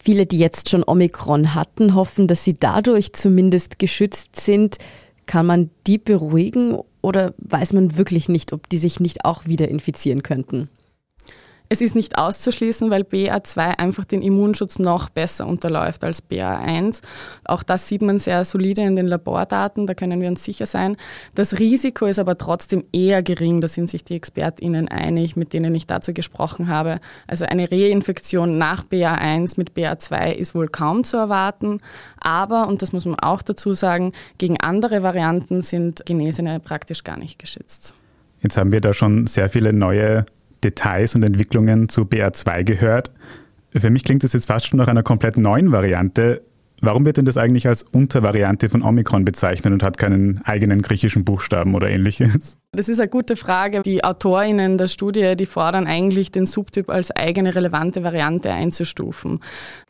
Viele, 0.02 0.24
die 0.24 0.38
jetzt 0.38 0.70
schon 0.70 0.82
Omikron 0.82 1.54
hatten, 1.54 1.94
hoffen, 1.94 2.26
dass 2.26 2.42
sie 2.42 2.54
dadurch 2.54 3.12
zumindest 3.12 3.78
geschützt 3.78 4.40
sind. 4.40 4.78
Kann 5.30 5.46
man 5.46 5.70
die 5.86 5.98
beruhigen 5.98 6.76
oder 7.02 7.34
weiß 7.38 7.72
man 7.72 7.96
wirklich 7.96 8.28
nicht, 8.28 8.52
ob 8.52 8.68
die 8.68 8.78
sich 8.78 8.98
nicht 8.98 9.24
auch 9.24 9.46
wieder 9.46 9.68
infizieren 9.68 10.24
könnten? 10.24 10.68
Es 11.72 11.80
ist 11.80 11.94
nicht 11.94 12.18
auszuschließen, 12.18 12.90
weil 12.90 13.02
BA2 13.02 13.78
einfach 13.78 14.04
den 14.04 14.22
Immunschutz 14.22 14.80
noch 14.80 15.08
besser 15.08 15.46
unterläuft 15.46 16.02
als 16.02 16.20
BA1. 16.28 17.00
Auch 17.44 17.62
das 17.62 17.86
sieht 17.86 18.02
man 18.02 18.18
sehr 18.18 18.44
solide 18.44 18.82
in 18.82 18.96
den 18.96 19.06
Labordaten, 19.06 19.86
da 19.86 19.94
können 19.94 20.20
wir 20.20 20.26
uns 20.26 20.42
sicher 20.42 20.66
sein. 20.66 20.96
Das 21.36 21.60
Risiko 21.60 22.06
ist 22.06 22.18
aber 22.18 22.36
trotzdem 22.36 22.86
eher 22.92 23.22
gering, 23.22 23.60
da 23.60 23.68
sind 23.68 23.88
sich 23.88 24.02
die 24.02 24.16
ExpertInnen 24.16 24.88
einig, 24.88 25.36
mit 25.36 25.52
denen 25.52 25.72
ich 25.76 25.86
dazu 25.86 26.12
gesprochen 26.12 26.66
habe. 26.66 26.98
Also 27.28 27.44
eine 27.44 27.70
Reinfektion 27.70 28.58
nach 28.58 28.84
BA1 28.84 29.54
mit 29.56 29.74
BA2 29.74 30.32
ist 30.32 30.56
wohl 30.56 30.66
kaum 30.66 31.04
zu 31.04 31.18
erwarten, 31.18 31.78
aber, 32.18 32.66
und 32.66 32.82
das 32.82 32.92
muss 32.92 33.04
man 33.04 33.20
auch 33.20 33.42
dazu 33.42 33.74
sagen, 33.74 34.10
gegen 34.38 34.58
andere 34.58 35.04
Varianten 35.04 35.62
sind 35.62 36.04
Genesene 36.04 36.58
praktisch 36.58 37.04
gar 37.04 37.16
nicht 37.16 37.38
geschützt. 37.38 37.94
Jetzt 38.42 38.56
haben 38.56 38.72
wir 38.72 38.80
da 38.80 38.92
schon 38.92 39.28
sehr 39.28 39.48
viele 39.48 39.72
neue 39.72 40.26
Details 40.62 41.14
und 41.14 41.22
Entwicklungen 41.22 41.88
zu 41.88 42.02
BR2 42.02 42.64
gehört. 42.64 43.10
Für 43.74 43.90
mich 43.90 44.04
klingt 44.04 44.24
das 44.24 44.32
jetzt 44.32 44.46
fast 44.46 44.66
schon 44.66 44.78
nach 44.78 44.88
einer 44.88 45.02
komplett 45.02 45.36
neuen 45.36 45.72
Variante. 45.72 46.42
Warum 46.80 47.04
wird 47.04 47.18
denn 47.18 47.24
das 47.24 47.36
eigentlich 47.36 47.68
als 47.68 47.82
Untervariante 47.82 48.68
von 48.68 48.82
Omikron 48.82 49.24
bezeichnet 49.24 49.72
und 49.72 49.82
hat 49.82 49.98
keinen 49.98 50.40
eigenen 50.44 50.82
griechischen 50.82 51.24
Buchstaben 51.24 51.74
oder 51.74 51.90
ähnliches? 51.90 52.59
Das 52.72 52.88
ist 52.88 53.00
eine 53.00 53.08
gute 53.08 53.34
Frage. 53.34 53.82
Die 53.82 54.04
AutorInnen 54.04 54.78
der 54.78 54.86
Studie, 54.86 55.34
die 55.34 55.46
fordern 55.46 55.88
eigentlich, 55.88 56.30
den 56.30 56.46
Subtyp 56.46 56.88
als 56.88 57.10
eigene 57.10 57.56
relevante 57.56 58.04
Variante 58.04 58.52
einzustufen. 58.52 59.40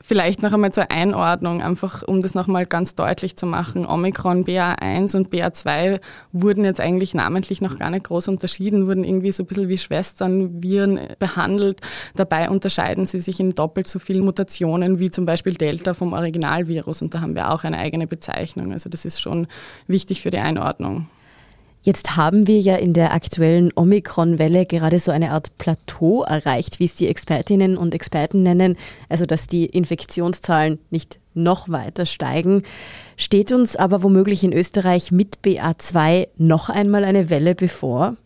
Vielleicht 0.00 0.42
noch 0.42 0.54
einmal 0.54 0.72
zur 0.72 0.90
Einordnung, 0.90 1.60
einfach 1.60 2.02
um 2.02 2.22
das 2.22 2.34
nochmal 2.34 2.64
ganz 2.64 2.94
deutlich 2.94 3.36
zu 3.36 3.44
machen. 3.44 3.84
Omikron, 3.84 4.46
BA1 4.46 5.14
und 5.14 5.28
BA2 5.28 6.00
wurden 6.32 6.64
jetzt 6.64 6.80
eigentlich 6.80 7.12
namentlich 7.12 7.60
noch 7.60 7.78
gar 7.78 7.90
nicht 7.90 8.04
groß 8.04 8.28
unterschieden, 8.28 8.86
wurden 8.86 9.04
irgendwie 9.04 9.32
so 9.32 9.42
ein 9.42 9.46
bisschen 9.46 9.68
wie 9.68 9.76
Schwestern, 9.76 10.62
Viren 10.62 11.00
behandelt. 11.18 11.82
Dabei 12.14 12.48
unterscheiden 12.48 13.04
sie 13.04 13.20
sich 13.20 13.40
in 13.40 13.54
doppelt 13.54 13.88
so 13.88 13.98
vielen 13.98 14.24
Mutationen 14.24 14.98
wie 14.98 15.10
zum 15.10 15.26
Beispiel 15.26 15.52
Delta 15.52 15.92
vom 15.92 16.14
Originalvirus 16.14 17.02
und 17.02 17.14
da 17.14 17.20
haben 17.20 17.34
wir 17.34 17.52
auch 17.52 17.62
eine 17.62 17.76
eigene 17.76 18.06
Bezeichnung. 18.06 18.72
Also 18.72 18.88
das 18.88 19.04
ist 19.04 19.20
schon 19.20 19.48
wichtig 19.86 20.22
für 20.22 20.30
die 20.30 20.38
Einordnung. 20.38 21.08
Jetzt 21.82 22.16
haben 22.16 22.46
wir 22.46 22.60
ja 22.60 22.76
in 22.76 22.92
der 22.92 23.14
aktuellen 23.14 23.72
Omikron-Welle 23.74 24.66
gerade 24.66 24.98
so 24.98 25.10
eine 25.10 25.30
Art 25.30 25.56
Plateau 25.56 26.22
erreicht, 26.24 26.78
wie 26.78 26.84
es 26.84 26.94
die 26.94 27.08
Expertinnen 27.08 27.78
und 27.78 27.94
Experten 27.94 28.42
nennen, 28.42 28.76
also 29.08 29.24
dass 29.24 29.46
die 29.46 29.64
Infektionszahlen 29.64 30.78
nicht 30.90 31.20
noch 31.32 31.70
weiter 31.70 32.04
steigen. 32.04 32.64
Steht 33.16 33.50
uns 33.52 33.76
aber 33.76 34.02
womöglich 34.02 34.44
in 34.44 34.52
Österreich 34.52 35.10
mit 35.10 35.38
BA2 35.42 36.28
noch 36.36 36.68
einmal 36.68 37.02
eine 37.04 37.30
Welle 37.30 37.54
bevor? 37.54 38.16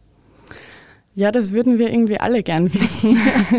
Ja, 1.16 1.30
das 1.30 1.52
würden 1.52 1.78
wir 1.78 1.90
irgendwie 1.90 2.18
alle 2.18 2.42
gern 2.42 2.75
wissen. 2.75 3.16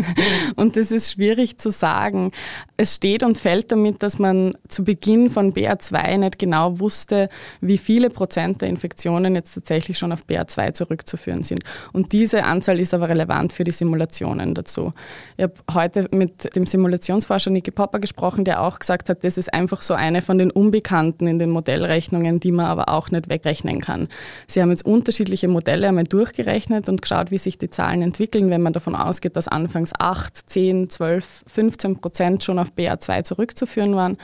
und 0.56 0.76
das 0.76 0.92
ist 0.92 1.12
schwierig 1.12 1.56
zu 1.56 1.70
sagen. 1.70 2.32
Es 2.76 2.94
steht 2.94 3.22
und 3.22 3.38
fällt 3.38 3.72
damit, 3.72 4.02
dass 4.02 4.18
man 4.18 4.58
zu 4.68 4.84
Beginn 4.84 5.30
von 5.30 5.54
BA2 5.54 6.18
nicht 6.18 6.38
genau 6.38 6.78
wusste, 6.80 7.30
wie 7.62 7.78
viele 7.78 8.10
Prozent 8.10 8.60
der 8.60 8.68
Infektionen 8.68 9.34
jetzt 9.34 9.54
tatsächlich 9.54 9.96
schon 9.96 10.12
auf 10.12 10.24
BA2 10.28 10.74
zurückzuführen 10.74 11.42
sind. 11.44 11.62
Und 11.94 12.12
diese 12.12 12.44
Anzahl 12.44 12.78
ist 12.78 12.92
aber 12.92 13.08
relevant 13.08 13.54
für 13.54 13.64
die 13.64 13.70
Simulationen 13.70 14.52
dazu. 14.52 14.92
Ich 15.38 15.44
habe 15.44 15.54
heute 15.72 16.08
mit 16.10 16.54
dem 16.54 16.66
Simulationsforscher 16.66 17.50
Niki 17.50 17.70
Popper 17.70 18.00
gesprochen, 18.00 18.44
der 18.44 18.60
auch 18.60 18.78
gesagt 18.78 19.08
hat, 19.08 19.24
das 19.24 19.38
ist 19.38 19.54
einfach 19.54 19.80
so 19.80 19.94
eine 19.94 20.20
von 20.20 20.36
den 20.36 20.50
Unbekannten 20.50 21.26
in 21.26 21.38
den 21.38 21.48
Modellrechnungen, 21.48 22.38
die 22.38 22.52
man 22.52 22.66
aber 22.66 22.90
auch 22.90 23.10
nicht 23.10 23.30
wegrechnen 23.30 23.80
kann. 23.80 24.08
Sie 24.46 24.60
haben 24.60 24.68
jetzt 24.68 24.84
unterschiedliche 24.84 25.48
Modelle 25.48 25.88
einmal 25.88 26.04
durchgerechnet 26.04 26.90
und 26.90 27.00
geschaut, 27.00 27.30
wie 27.30 27.45
sich 27.46 27.58
die 27.58 27.70
Zahlen 27.70 28.02
entwickeln, 28.02 28.50
wenn 28.50 28.62
man 28.62 28.72
davon 28.72 28.94
ausgeht, 28.94 29.36
dass 29.36 29.48
anfangs 29.48 29.92
8, 29.98 30.36
10, 30.36 30.90
12, 30.90 31.44
15 31.46 32.00
Prozent 32.00 32.44
schon 32.44 32.58
auf 32.58 32.72
BA2 32.76 33.24
zurückzuführen 33.24 33.94
waren. 33.94 34.18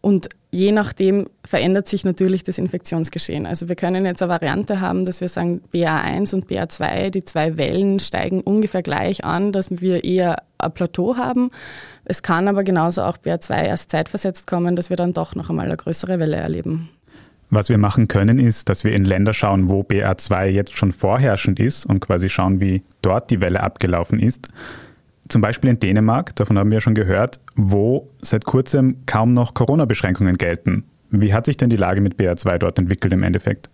Und 0.00 0.28
je 0.50 0.70
nachdem 0.70 1.28
verändert 1.44 1.88
sich 1.88 2.04
natürlich 2.04 2.44
das 2.44 2.58
Infektionsgeschehen. 2.58 3.46
Also 3.46 3.68
wir 3.68 3.74
können 3.74 4.04
jetzt 4.04 4.22
eine 4.22 4.30
Variante 4.30 4.80
haben, 4.80 5.04
dass 5.04 5.20
wir 5.20 5.28
sagen, 5.28 5.62
BA1 5.72 6.34
und 6.34 6.46
BA2, 6.46 7.10
die 7.10 7.24
zwei 7.24 7.56
Wellen 7.56 7.98
steigen 7.98 8.40
ungefähr 8.42 8.82
gleich 8.82 9.24
an, 9.24 9.50
dass 9.50 9.80
wir 9.80 10.04
eher 10.04 10.42
ein 10.58 10.72
Plateau 10.72 11.16
haben. 11.16 11.50
Es 12.04 12.22
kann 12.22 12.48
aber 12.48 12.64
genauso 12.64 13.02
auch 13.02 13.16
BA2 13.16 13.64
erst 13.64 13.90
zeitversetzt 13.90 14.46
kommen, 14.46 14.76
dass 14.76 14.90
wir 14.90 14.96
dann 14.96 15.14
doch 15.14 15.34
noch 15.34 15.50
einmal 15.50 15.66
eine 15.66 15.76
größere 15.76 16.18
Welle 16.18 16.36
erleben. 16.36 16.90
Was 17.50 17.68
wir 17.68 17.78
machen 17.78 18.08
können, 18.08 18.38
ist, 18.38 18.68
dass 18.68 18.84
wir 18.84 18.92
in 18.92 19.04
Länder 19.04 19.32
schauen, 19.32 19.68
wo 19.68 19.82
BA2 19.82 20.46
jetzt 20.46 20.76
schon 20.76 20.92
vorherrschend 20.92 21.60
ist 21.60 21.86
und 21.86 22.00
quasi 22.00 22.28
schauen, 22.28 22.60
wie 22.60 22.82
dort 23.02 23.30
die 23.30 23.40
Welle 23.40 23.62
abgelaufen 23.62 24.18
ist. 24.18 24.48
Zum 25.28 25.40
Beispiel 25.40 25.70
in 25.70 25.80
Dänemark, 25.80 26.34
davon 26.36 26.58
haben 26.58 26.70
wir 26.70 26.80
schon 26.80 26.94
gehört, 26.94 27.40
wo 27.54 28.10
seit 28.20 28.44
kurzem 28.44 28.96
kaum 29.06 29.34
noch 29.34 29.54
Corona-Beschränkungen 29.54 30.36
gelten. 30.36 30.84
Wie 31.10 31.32
hat 31.32 31.46
sich 31.46 31.56
denn 31.56 31.70
die 31.70 31.76
Lage 31.76 32.00
mit 32.00 32.18
BA2 32.18 32.58
dort 32.58 32.78
entwickelt 32.78 33.12
im 33.12 33.22
Endeffekt? 33.22 33.70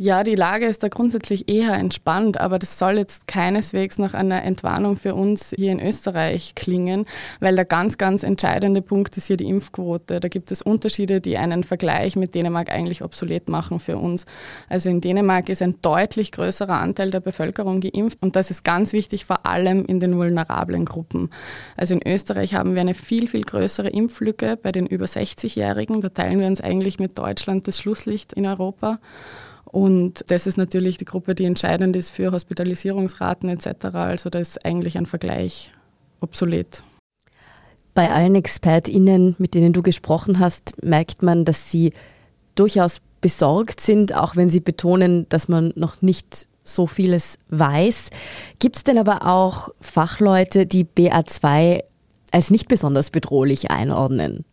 Ja, 0.00 0.22
die 0.22 0.36
Lage 0.36 0.66
ist 0.66 0.84
da 0.84 0.88
grundsätzlich 0.88 1.48
eher 1.48 1.72
entspannt, 1.72 2.38
aber 2.38 2.60
das 2.60 2.78
soll 2.78 2.98
jetzt 2.98 3.26
keineswegs 3.26 3.98
nach 3.98 4.14
einer 4.14 4.44
Entwarnung 4.44 4.96
für 4.96 5.16
uns 5.16 5.52
hier 5.56 5.72
in 5.72 5.80
Österreich 5.80 6.54
klingen, 6.54 7.04
weil 7.40 7.56
der 7.56 7.64
ganz, 7.64 7.98
ganz 7.98 8.22
entscheidende 8.22 8.80
Punkt 8.80 9.16
ist 9.16 9.26
hier 9.26 9.36
die 9.36 9.48
Impfquote. 9.48 10.20
Da 10.20 10.28
gibt 10.28 10.52
es 10.52 10.62
Unterschiede, 10.62 11.20
die 11.20 11.36
einen 11.36 11.64
Vergleich 11.64 12.14
mit 12.14 12.36
Dänemark 12.36 12.70
eigentlich 12.70 13.02
obsolet 13.02 13.48
machen 13.48 13.80
für 13.80 13.96
uns. 13.96 14.24
Also 14.68 14.88
in 14.88 15.00
Dänemark 15.00 15.48
ist 15.48 15.62
ein 15.62 15.74
deutlich 15.82 16.30
größerer 16.30 16.78
Anteil 16.78 17.10
der 17.10 17.18
Bevölkerung 17.18 17.80
geimpft 17.80 18.18
und 18.22 18.36
das 18.36 18.52
ist 18.52 18.62
ganz 18.62 18.92
wichtig, 18.92 19.24
vor 19.24 19.46
allem 19.46 19.84
in 19.84 19.98
den 19.98 20.16
vulnerablen 20.16 20.84
Gruppen. 20.84 21.30
Also 21.76 21.94
in 21.94 22.06
Österreich 22.06 22.54
haben 22.54 22.76
wir 22.76 22.82
eine 22.82 22.94
viel, 22.94 23.26
viel 23.26 23.42
größere 23.42 23.88
Impflücke 23.88 24.56
bei 24.62 24.70
den 24.70 24.86
über 24.86 25.06
60-Jährigen. 25.06 26.02
Da 26.02 26.10
teilen 26.10 26.38
wir 26.38 26.46
uns 26.46 26.60
eigentlich 26.60 27.00
mit 27.00 27.18
Deutschland 27.18 27.66
das 27.66 27.80
Schlusslicht 27.80 28.32
in 28.32 28.46
Europa. 28.46 29.00
Und 29.70 30.24
das 30.28 30.46
ist 30.46 30.56
natürlich 30.56 30.96
die 30.96 31.04
Gruppe, 31.04 31.34
die 31.34 31.44
entscheidend 31.44 31.94
ist 31.96 32.10
für 32.10 32.32
Hospitalisierungsraten 32.32 33.48
etc. 33.48 33.86
Also 33.94 34.30
da 34.30 34.38
ist 34.38 34.64
eigentlich 34.64 34.96
ein 34.96 35.06
Vergleich 35.06 35.72
obsolet. 36.20 36.82
Bei 37.94 38.10
allen 38.10 38.34
ExpertInnen, 38.34 39.34
mit 39.38 39.54
denen 39.54 39.72
du 39.72 39.82
gesprochen 39.82 40.38
hast, 40.38 40.82
merkt 40.82 41.22
man, 41.22 41.44
dass 41.44 41.70
sie 41.70 41.92
durchaus 42.54 43.00
besorgt 43.20 43.80
sind, 43.80 44.14
auch 44.14 44.36
wenn 44.36 44.48
sie 44.48 44.60
betonen, 44.60 45.28
dass 45.28 45.48
man 45.48 45.72
noch 45.74 46.00
nicht 46.00 46.46
so 46.62 46.86
vieles 46.86 47.38
weiß. 47.48 48.10
Gibt 48.58 48.76
es 48.76 48.84
denn 48.84 48.98
aber 48.98 49.26
auch 49.26 49.70
Fachleute, 49.80 50.66
die 50.66 50.84
BA2 50.84 51.82
als 52.30 52.50
nicht 52.50 52.68
besonders 52.68 53.10
bedrohlich 53.10 53.70
einordnen? 53.70 54.44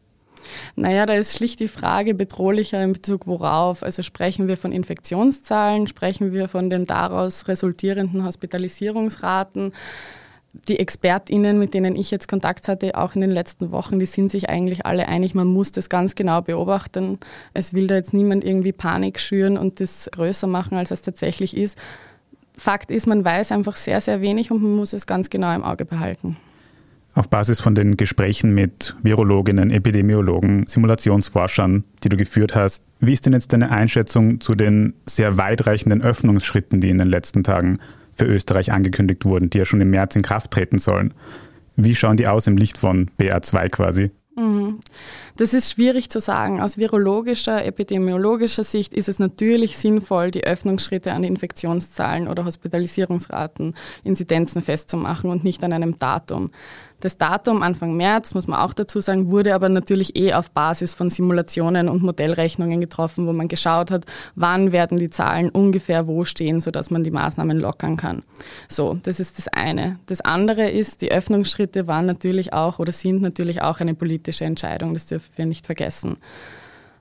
Naja, 0.76 1.06
da 1.06 1.14
ist 1.14 1.36
schlicht 1.36 1.60
die 1.60 1.68
Frage 1.68 2.14
bedrohlicher 2.14 2.84
in 2.84 2.94
Bezug 2.94 3.28
worauf. 3.28 3.84
Also 3.84 4.04
sprechen 4.04 4.48
wir 4.48 4.58
von 4.58 4.72
Infektionszahlen, 4.72 5.88
sprechen 5.88 6.34
wir 6.34 6.48
von 6.48 6.70
den 6.70 6.86
daraus 6.86 7.48
resultierenden 7.48 8.26
Hospitalisierungsraten. 8.26 9.74
Die 10.70 10.80
ExpertInnen, 10.80 11.60
mit 11.60 11.74
denen 11.74 11.98
ich 11.98 12.12
jetzt 12.12 12.30
Kontakt 12.30 12.70
hatte, 12.70 12.96
auch 12.96 13.16
in 13.16 13.22
den 13.22 13.32
letzten 13.32 13.72
Wochen, 13.72 14.00
die 14.00 14.06
sind 14.06 14.32
sich 14.32 14.50
eigentlich 14.50 14.86
alle 14.86 15.08
einig, 15.08 15.36
man 15.36 15.48
muss 15.48 15.74
das 15.74 15.90
ganz 15.90 16.16
genau 16.16 16.42
beobachten. 16.42 17.20
Es 17.54 17.74
will 17.74 17.88
da 17.88 17.96
jetzt 17.96 18.14
niemand 18.14 18.46
irgendwie 18.46 18.72
Panik 18.72 19.20
schüren 19.20 19.58
und 19.58 19.82
das 19.82 20.10
größer 20.12 20.48
machen, 20.48 20.78
als 20.78 20.92
es 20.92 21.02
tatsächlich 21.02 21.58
ist. 21.58 21.78
Fakt 22.58 22.90
ist, 22.90 23.06
man 23.06 23.26
weiß 23.26 23.52
einfach 23.52 23.76
sehr, 23.76 24.00
sehr 24.00 24.22
wenig 24.22 24.50
und 24.50 24.64
man 24.64 24.76
muss 24.76 24.94
es 24.94 25.06
ganz 25.06 25.30
genau 25.30 25.54
im 25.54 25.64
Auge 25.64 25.84
behalten. 25.84 26.38
Auf 27.16 27.30
Basis 27.30 27.62
von 27.62 27.76
den 27.76 27.96
Gesprächen 27.96 28.54
mit 28.54 28.94
Virologinnen, 29.02 29.72
Epidemiologen, 29.72 30.68
Simulationsforschern, 30.68 31.86
die 32.04 32.10
du 32.10 32.18
geführt 32.18 32.56
hast, 32.56 32.84
wie 33.00 33.14
ist 33.14 33.26
denn 33.26 33.32
jetzt 33.32 33.54
deine 33.54 33.72
Einschätzung 33.72 34.42
zu 34.42 34.54
den 34.54 34.94
sehr 35.06 35.38
weitreichenden 35.38 36.02
Öffnungsschritten, 36.02 36.82
die 36.82 36.90
in 36.90 36.98
den 36.98 37.08
letzten 37.08 37.46
Tagen 37.46 37.80
für 38.14 38.26
Österreich 38.26 38.74
angekündigt 38.74 39.24
wurden, 39.24 39.50
die 39.50 39.60
ja 39.60 39.66
schon 39.66 39.80
im 39.80 39.92
März 39.92 40.18
in 40.18 40.24
Kraft 40.24 40.52
treten 40.52 40.78
sollen? 40.78 41.14
Wie 41.78 41.96
schauen 41.96 42.18
die 42.18 42.28
aus 42.28 42.48
im 42.48 42.58
Licht 42.58 42.78
von 42.78 43.10
BA2 43.18 43.70
quasi? 43.70 44.12
Mhm. 44.36 44.82
Das 45.38 45.54
ist 45.54 45.72
schwierig 45.72 46.10
zu 46.10 46.20
sagen. 46.20 46.62
Aus 46.62 46.78
virologischer, 46.78 47.64
epidemiologischer 47.64 48.66
Sicht 48.66 48.94
ist 48.94 49.08
es 49.08 49.20
natürlich 49.20 49.78
sinnvoll, 49.78 50.32
die 50.32 50.44
Öffnungsschritte 50.44 51.14
an 51.14 51.24
Infektionszahlen 51.24 52.28
oder 52.28 52.44
Hospitalisierungsraten, 52.44 53.76
Inzidenzen 54.04 54.62
festzumachen 54.62 55.30
und 55.30 55.46
nicht 55.46 55.64
an 55.64 55.72
einem 55.72 55.98
Datum. 55.98 56.52
Das 57.06 57.20
Datum 57.20 57.62
Anfang 57.62 57.96
März, 57.96 58.34
muss 58.34 58.48
man 58.48 58.60
auch 58.60 58.74
dazu 58.74 59.00
sagen, 59.00 59.30
wurde 59.30 59.54
aber 59.54 59.70
natürlich 59.70 60.16
eh 60.16 60.34
auf 60.34 60.50
Basis 60.50 60.96
von 60.96 61.12
Simulationen 61.12 61.88
und 61.88 62.02
Modellrechnungen 62.02 62.82
getroffen, 62.82 63.28
wo 63.28 63.32
man 63.32 63.48
geschaut 63.48 63.92
hat, 63.92 64.08
wann 64.34 64.72
werden 64.72 64.98
die 64.98 65.12
Zahlen 65.12 65.52
ungefähr 65.52 66.08
wo 66.08 66.26
stehen, 66.26 66.62
sodass 66.62 66.90
man 66.90 67.04
die 67.04 67.12
Maßnahmen 67.12 67.60
lockern 67.60 67.96
kann. 67.96 68.24
So, 68.68 68.98
das 69.04 69.20
ist 69.20 69.38
das 69.38 69.48
eine. 69.50 70.00
Das 70.08 70.22
andere 70.22 70.72
ist, 70.72 71.04
die 71.04 71.12
Öffnungsschritte 71.12 71.86
waren 71.86 72.08
natürlich 72.08 72.54
auch 72.54 72.80
oder 72.80 72.92
sind 72.92 73.22
natürlich 73.22 73.62
auch 73.62 73.82
eine 73.82 73.94
politische 73.94 74.46
Entscheidung, 74.46 74.96
das 74.96 75.06
dürfen 75.06 75.30
wir 75.36 75.46
nicht 75.46 75.68
vergessen. 75.68 76.18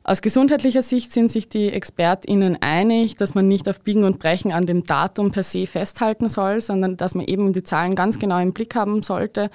Aus 0.07 0.21
gesundheitlicher 0.21 0.83
Sicht 0.83 1.13
sind 1.13 1.33
sich 1.33 1.49
die 1.49 1.73
ExpertInnen 1.73 2.59
einig, 2.61 3.17
dass 3.17 3.35
man 3.35 3.49
nicht 3.49 3.67
auf 3.71 3.81
Biegen 3.81 4.05
und 4.05 4.19
Brechen 4.19 4.53
an 4.53 4.67
dem 4.67 4.85
Datum 4.85 5.33
per 5.33 5.43
se 5.43 5.67
festhalten 5.67 6.29
soll, 6.29 6.61
sondern 6.61 6.99
dass 6.99 7.15
man 7.15 7.25
eben 7.25 7.55
die 7.55 7.63
Zahlen 7.63 7.95
ganz 7.95 8.19
genau 8.19 8.39
im 8.39 8.53
Blick 8.53 8.75
haben 8.75 9.03
sollte 9.03 9.51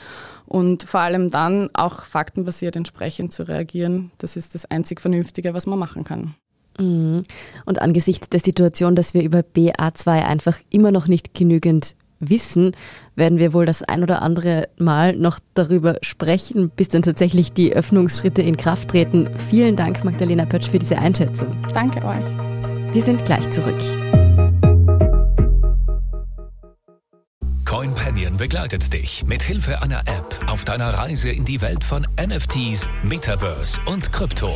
und 0.47 0.81
vor 0.81 1.01
allem 1.01 1.29
dann 1.29 1.69
auch 1.75 2.03
faktenbasiert 2.03 2.75
entsprechend 2.75 3.31
zu 3.31 3.47
reagieren. 3.47 4.09
Das 4.17 4.35
ist 4.35 4.55
das 4.55 4.65
einzig 4.65 5.01
Vernünftige, 5.01 5.53
was 5.53 5.67
man 5.67 5.77
machen 5.77 6.03
kann. 6.03 6.33
Mhm. 6.79 7.21
Und 7.67 7.79
angesichts 7.79 8.27
der 8.29 8.39
Situation, 8.39 8.95
dass 8.95 9.13
wir 9.13 9.21
über 9.21 9.41
BA2 9.41 10.25
einfach 10.25 10.57
immer 10.71 10.91
noch 10.91 11.07
nicht 11.07 11.35
genügend 11.35 11.93
wissen, 12.19 12.71
werden 13.15 13.39
wir 13.39 13.53
wohl 13.53 13.65
das 13.65 13.83
ein 13.83 14.03
oder 14.03 14.21
andere 14.21 14.69
Mal 14.77 15.15
noch 15.15 15.39
darüber 15.53 15.97
sprechen, 16.01 16.69
bis 16.69 16.89
dann 16.89 17.01
tatsächlich 17.01 17.53
die 17.53 17.73
Öffnungsschritte 17.73 18.41
in 18.41 18.57
Kraft 18.57 18.89
treten. 18.89 19.29
Vielen 19.49 19.75
Dank, 19.75 20.03
Magdalena 20.03 20.45
Pötsch, 20.45 20.69
für 20.69 20.79
diese 20.79 20.97
Einschätzung. 20.97 21.55
Danke 21.73 22.05
euch. 22.05 22.25
Wir 22.93 23.03
sind 23.03 23.25
gleich 23.25 23.49
zurück. 23.51 23.79
CoinPanion 27.65 28.35
begleitet 28.37 28.91
dich 28.91 29.23
mit 29.25 29.43
Hilfe 29.43 29.81
einer 29.83 29.99
App 29.99 30.51
auf 30.51 30.65
deiner 30.65 30.89
Reise 30.89 31.29
in 31.29 31.45
die 31.45 31.61
Welt 31.61 31.83
von 31.83 32.07
NFTs, 32.19 32.89
Metaverse 33.03 33.79
und 33.85 34.11
Krypto. 34.11 34.55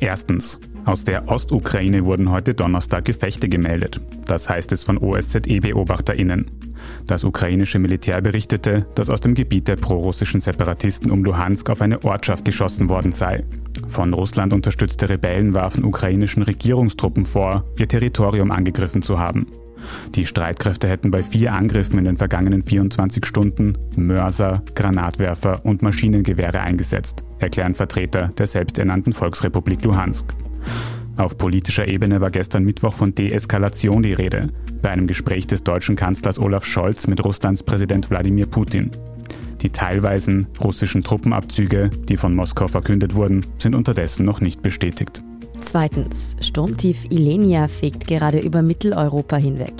Erstens. 0.00 0.58
Aus 0.86 1.04
der 1.04 1.28
Ostukraine 1.28 2.06
wurden 2.06 2.30
heute 2.30 2.54
Donnerstag 2.54 3.04
Gefechte 3.04 3.50
gemeldet. 3.50 4.00
Das 4.24 4.48
heißt 4.48 4.72
es 4.72 4.82
von 4.82 4.96
OSZE-BeobachterInnen. 4.96 6.46
Das 7.06 7.22
ukrainische 7.22 7.78
Militär 7.78 8.22
berichtete, 8.22 8.86
dass 8.94 9.10
aus 9.10 9.20
dem 9.20 9.34
Gebiet 9.34 9.68
der 9.68 9.76
prorussischen 9.76 10.40
Separatisten 10.40 11.10
um 11.10 11.22
Luhansk 11.22 11.68
auf 11.68 11.82
eine 11.82 12.02
Ortschaft 12.02 12.46
geschossen 12.46 12.88
worden 12.88 13.12
sei. 13.12 13.44
Von 13.88 14.14
Russland 14.14 14.54
unterstützte 14.54 15.10
Rebellen 15.10 15.54
warfen 15.54 15.84
ukrainischen 15.84 16.42
Regierungstruppen 16.42 17.26
vor, 17.26 17.64
ihr 17.78 17.86
Territorium 17.86 18.50
angegriffen 18.50 19.02
zu 19.02 19.18
haben. 19.18 19.46
Die 20.14 20.26
Streitkräfte 20.26 20.88
hätten 20.88 21.10
bei 21.10 21.22
vier 21.22 21.52
Angriffen 21.52 21.98
in 21.98 22.04
den 22.04 22.16
vergangenen 22.16 22.62
24 22.62 23.24
Stunden 23.26 23.74
Mörser, 23.96 24.62
Granatwerfer 24.74 25.64
und 25.64 25.82
Maschinengewehre 25.82 26.60
eingesetzt, 26.60 27.24
erklären 27.38 27.74
Vertreter 27.74 28.32
der 28.38 28.46
selbsternannten 28.46 29.12
Volksrepublik 29.12 29.84
Luhansk. 29.84 30.34
Auf 31.16 31.36
politischer 31.36 31.86
Ebene 31.86 32.20
war 32.20 32.30
gestern 32.30 32.64
Mittwoch 32.64 32.94
von 32.94 33.14
Deeskalation 33.14 34.02
die 34.02 34.14
Rede, 34.14 34.48
bei 34.80 34.90
einem 34.90 35.06
Gespräch 35.06 35.46
des 35.46 35.62
deutschen 35.62 35.96
Kanzlers 35.96 36.38
Olaf 36.38 36.64
Scholz 36.64 37.06
mit 37.06 37.24
Russlands 37.24 37.62
Präsident 37.62 38.10
Wladimir 38.10 38.46
Putin. 38.46 38.90
Die 39.60 39.70
teilweisen 39.70 40.46
russischen 40.58 41.02
Truppenabzüge, 41.02 41.90
die 42.08 42.16
von 42.16 42.34
Moskau 42.34 42.68
verkündet 42.68 43.14
wurden, 43.14 43.44
sind 43.58 43.74
unterdessen 43.74 44.24
noch 44.24 44.40
nicht 44.40 44.62
bestätigt. 44.62 45.22
Zweitens, 45.60 46.36
Sturmtief 46.40 47.04
Ilenia 47.10 47.68
fegt 47.68 48.06
gerade 48.06 48.40
über 48.40 48.62
Mitteleuropa 48.62 49.36
hinweg. 49.36 49.74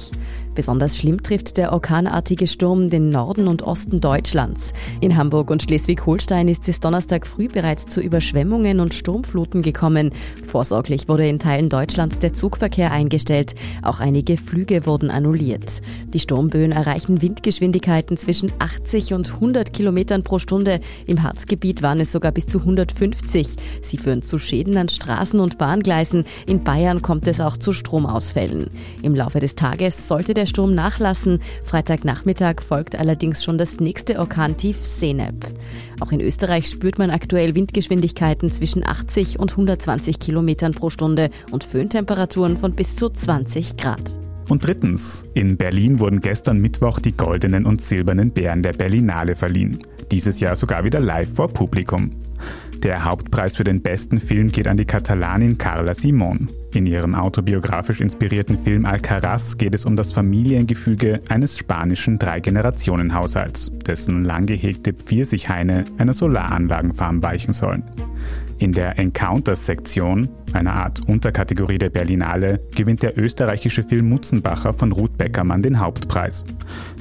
Besonders 0.54 0.97
schlimm 0.97 1.23
trifft 1.23 1.57
der 1.57 1.73
orkanartige 1.73 2.47
Sturm 2.47 2.90
den 2.90 3.11
Norden 3.11 3.47
und 3.47 3.62
Osten 3.62 4.00
Deutschlands. 4.00 4.73
In 5.00 5.16
Hamburg 5.16 5.50
und 5.50 5.62
Schleswig-Holstein 5.62 6.49
ist 6.49 6.69
es 6.69 6.80
Donnerstag 6.80 7.26
früh 7.26 7.49
bereits 7.49 7.87
zu 7.87 8.00
Überschwemmungen 8.00 8.80
und 8.80 8.92
Sturmfluten 8.92 9.62
gekommen. 9.62 10.11
Vorsorglich 10.47 11.09
wurde 11.09 11.26
in 11.26 11.38
Teilen 11.38 11.69
Deutschlands 11.69 12.19
der 12.19 12.33
Zugverkehr 12.33 12.90
eingestellt. 12.90 13.54
Auch 13.83 14.00
einige 14.00 14.37
Flüge 14.37 14.87
wurden 14.87 15.11
annulliert. 15.11 15.83
Die 16.12 16.19
Sturmböen 16.19 16.73
erreichen 16.73 17.23
Windgeschwindigkeiten 17.23 18.16
zwischen 18.16 18.52
80 18.59 19.14
und 19.14 19.33
100 19.35 19.73
Kilometern 19.73 20.25
pro 20.25 20.38
Stunde. 20.38 20.80
Im 21.07 21.23
Harzgebiet 21.23 21.83
waren 21.83 22.00
es 22.00 22.12
sogar 22.12 22.33
bis 22.33 22.47
zu 22.47 22.59
150. 22.59 23.57
Sie 23.83 23.97
führen 23.99 24.23
zu 24.23 24.38
Schäden 24.38 24.76
an 24.76 24.88
Straßen 24.88 25.38
und 25.38 25.59
Bahngleisen. 25.59 26.24
In 26.46 26.64
Bayern 26.64 27.03
kommt 27.03 27.29
es 27.29 27.40
auch 27.40 27.57
zu 27.57 27.72
Stromausfällen. 27.72 28.70
Im 29.03 29.14
Laufe 29.14 29.38
des 29.38 29.55
Tages 29.55 30.09
sollte 30.09 30.35
der 30.35 30.46
Sturm 30.50 30.74
nachlassen. 30.74 31.40
Freitagnachmittag 31.64 32.60
folgt 32.62 32.98
allerdings 32.98 33.42
schon 33.42 33.56
das 33.56 33.80
nächste 33.80 34.18
Orkantief 34.18 34.84
Seneb. 34.84 35.46
Auch 36.00 36.12
in 36.12 36.20
Österreich 36.20 36.68
spürt 36.68 36.98
man 36.98 37.10
aktuell 37.10 37.54
Windgeschwindigkeiten 37.54 38.52
zwischen 38.52 38.86
80 38.86 39.38
und 39.38 39.52
120 39.52 40.18
Kilometern 40.18 40.72
pro 40.72 40.90
Stunde 40.90 41.30
und 41.50 41.64
Föhntemperaturen 41.64 42.58
von 42.58 42.72
bis 42.72 42.96
zu 42.96 43.08
20 43.08 43.78
Grad. 43.78 44.20
Und 44.50 44.66
drittens, 44.66 45.24
in 45.32 45.56
Berlin 45.56 46.00
wurden 46.00 46.20
gestern 46.20 46.58
Mittwoch 46.58 46.98
die 46.98 47.16
goldenen 47.16 47.64
und 47.64 47.80
silbernen 47.80 48.32
Bären 48.32 48.62
der 48.62 48.72
Berlinale 48.72 49.36
verliehen. 49.36 49.78
Dieses 50.10 50.40
Jahr 50.40 50.56
sogar 50.56 50.82
wieder 50.82 50.98
live 50.98 51.32
vor 51.32 51.48
Publikum. 51.48 52.10
Der 52.83 53.05
Hauptpreis 53.05 53.57
für 53.57 53.64
den 53.64 53.83
besten 53.83 54.19
Film 54.19 54.49
geht 54.51 54.66
an 54.66 54.79
die 54.79 54.87
Katalanin 54.87 55.59
Carla 55.59 55.93
Simon. 55.93 56.49
In 56.73 56.87
ihrem 56.87 57.14
autobiografisch 57.14 58.01
inspirierten 58.01 58.57
Film 58.64 58.87
Alcaraz 58.87 59.59
geht 59.59 59.75
es 59.75 59.85
um 59.85 59.97
das 59.97 60.14
Familiengefüge 60.14 61.21
eines 61.29 61.59
spanischen 61.59 62.19
Drei-Generationen-Haushalts, 62.19 63.71
dessen 63.87 64.25
lang 64.25 64.47
gehegte 64.47 64.95
Pfirsichhaine 64.95 65.85
einer 65.99 66.14
Solaranlagenfarm 66.14 67.23
weichen 67.23 67.53
sollen. 67.53 67.83
In 68.59 68.73
der 68.73 68.99
Encounters-Sektion, 68.99 70.31
einer 70.55 70.73
Art 70.73 71.07
Unterkategorie 71.07 71.79
der 71.79 71.90
Berlinale, 71.90 72.61
gewinnt 72.75 73.03
der 73.03 73.19
österreichische 73.19 73.83
Film 73.83 74.09
Mutzenbacher 74.09 74.73
von 74.73 74.93
Ruth 74.93 75.19
Beckermann 75.19 75.61
den 75.61 75.81
Hauptpreis. 75.81 76.45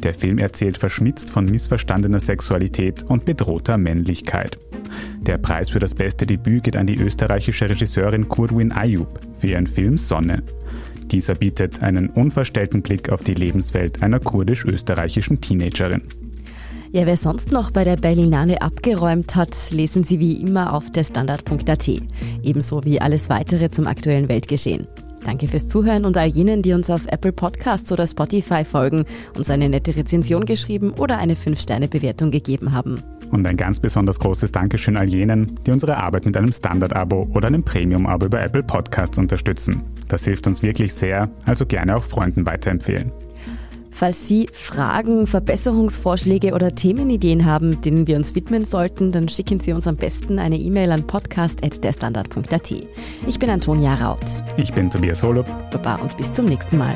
Der 0.03 0.13
Film 0.13 0.39
erzählt 0.39 0.77
verschmitzt 0.77 1.31
von 1.31 1.45
missverstandener 1.45 2.19
Sexualität 2.19 3.03
und 3.03 3.23
bedrohter 3.23 3.77
Männlichkeit. 3.77 4.59
Der 5.21 5.37
Preis 5.37 5.69
für 5.69 5.79
das 5.79 5.95
beste 5.95 6.25
Debüt 6.25 6.63
geht 6.63 6.75
an 6.75 6.87
die 6.87 6.97
österreichische 6.97 7.69
Regisseurin 7.69 8.29
Kurwin 8.29 8.71
Ayub 8.71 9.19
für 9.39 9.47
ihren 9.47 9.67
Film 9.67 9.97
Sonne. 9.97 10.43
Dieser 11.11 11.35
bietet 11.35 11.81
einen 11.81 12.09
unverstellten 12.09 12.81
Blick 12.81 13.09
auf 13.09 13.23
die 13.23 13.33
Lebenswelt 13.33 14.01
einer 14.01 14.19
kurdisch-österreichischen 14.19 15.41
Teenagerin. 15.41 16.03
Ja, 16.91 17.05
wer 17.05 17.17
sonst 17.17 17.51
noch 17.51 17.69
bei 17.69 17.83
der 17.83 17.97
Berlinale 17.97 18.61
abgeräumt 18.61 19.35
hat, 19.35 19.55
lesen 19.71 20.03
Sie 20.03 20.19
wie 20.19 20.41
immer 20.41 20.73
auf 20.73 20.89
der 20.89 21.03
Standard.at. 21.03 21.87
Ebenso 22.41 22.83
wie 22.83 22.99
alles 22.99 23.29
weitere 23.29 23.69
zum 23.69 23.85
aktuellen 23.85 24.27
Weltgeschehen. 24.27 24.87
Danke 25.23 25.47
fürs 25.47 25.67
Zuhören 25.67 26.05
und 26.05 26.17
all 26.17 26.27
jenen, 26.27 26.61
die 26.61 26.73
uns 26.73 26.89
auf 26.89 27.05
Apple 27.07 27.33
Podcasts 27.33 27.91
oder 27.91 28.07
Spotify 28.07 28.65
folgen, 28.65 29.05
uns 29.37 29.49
eine 29.49 29.69
nette 29.69 29.95
Rezension 29.95 30.45
geschrieben 30.45 30.91
oder 30.91 31.19
eine 31.19 31.35
5-Sterne-Bewertung 31.35 32.31
gegeben 32.31 32.71
haben. 32.71 33.03
Und 33.31 33.45
ein 33.45 33.57
ganz 33.57 33.79
besonders 33.79 34.19
großes 34.19 34.51
Dankeschön 34.51 34.97
all 34.97 35.07
jenen, 35.07 35.55
die 35.65 35.71
unsere 35.71 35.97
Arbeit 35.97 36.25
mit 36.25 36.35
einem 36.35 36.51
Standard-Abo 36.51 37.29
oder 37.33 37.47
einem 37.47 37.63
Premium-Abo 37.63 38.25
über 38.25 38.41
Apple 38.41 38.63
Podcasts 38.63 39.17
unterstützen. 39.17 39.83
Das 40.07 40.25
hilft 40.25 40.47
uns 40.47 40.63
wirklich 40.63 40.93
sehr, 40.93 41.29
also 41.45 41.65
gerne 41.65 41.95
auch 41.95 42.03
Freunden 42.03 42.45
weiterempfehlen. 42.45 43.11
Falls 43.91 44.29
Sie 44.29 44.47
Fragen, 44.53 45.27
Verbesserungsvorschläge 45.27 46.53
oder 46.53 46.73
Themenideen 46.73 47.43
haben, 47.43 47.81
denen 47.81 48.07
wir 48.07 48.15
uns 48.15 48.33
widmen 48.33 48.63
sollten, 48.63 49.11
dann 49.11 49.27
schicken 49.27 49.59
Sie 49.59 49.73
uns 49.73 49.87
am 49.87 49.97
besten 49.97 50.39
eine 50.39 50.57
E-Mail 50.57 50.93
an 50.93 51.05
podcast.derstandard.at. 51.05 52.71
Ich 53.27 53.39
bin 53.39 53.49
Antonia 53.49 53.95
Raut. 53.95 54.41
Ich 54.55 54.73
bin 54.73 54.89
Tobias 54.89 55.21
Holub. 55.21 55.47
Baba 55.71 55.95
und 55.95 56.15
bis 56.15 56.31
zum 56.31 56.45
nächsten 56.45 56.77
Mal. 56.77 56.95